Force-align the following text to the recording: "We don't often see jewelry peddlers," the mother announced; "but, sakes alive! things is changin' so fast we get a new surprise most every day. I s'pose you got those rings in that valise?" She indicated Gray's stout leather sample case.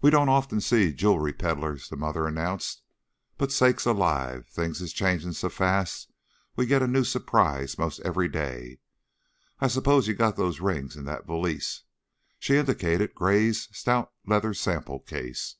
"We 0.00 0.10
don't 0.10 0.28
often 0.28 0.60
see 0.60 0.92
jewelry 0.92 1.32
peddlers," 1.32 1.88
the 1.88 1.96
mother 1.96 2.28
announced; 2.28 2.80
"but, 3.38 3.50
sakes 3.50 3.84
alive! 3.84 4.46
things 4.46 4.80
is 4.80 4.92
changin' 4.92 5.32
so 5.32 5.48
fast 5.48 6.12
we 6.54 6.64
get 6.64 6.80
a 6.80 6.86
new 6.86 7.02
surprise 7.02 7.76
most 7.76 7.98
every 8.04 8.28
day. 8.28 8.78
I 9.58 9.66
s'pose 9.66 10.06
you 10.06 10.14
got 10.14 10.36
those 10.36 10.60
rings 10.60 10.94
in 10.96 11.06
that 11.06 11.26
valise?" 11.26 11.82
She 12.38 12.54
indicated 12.54 13.16
Gray's 13.16 13.62
stout 13.76 14.12
leather 14.24 14.54
sample 14.54 15.00
case. 15.00 15.56